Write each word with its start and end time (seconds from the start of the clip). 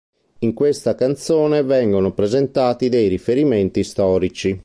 In 0.39 0.55
questa 0.55 0.95
canzone 0.95 1.61
vengono 1.61 2.11
presentati 2.11 2.89
dei 2.89 3.07
riferimenti 3.07 3.83
storici. 3.83 4.59